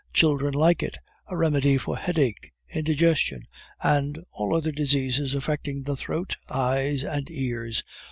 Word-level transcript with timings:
children 0.13 0.51
like 0.51 0.81
it! 0.81 0.97
a 1.27 1.37
remedy 1.37 1.77
for 1.77 1.95
headache, 1.95 2.51
indigestion, 2.73 3.45
and 3.83 4.17
all 4.33 4.55
other 4.55 4.71
diseases 4.71 5.35
affecting 5.35 5.83
the 5.83 5.95
throat, 5.95 6.37
eyes, 6.49 7.03
and 7.03 7.29
ears!" 7.29 7.83